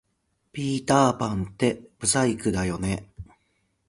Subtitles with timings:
[0.51, 3.05] ピーターパンって不細工だよね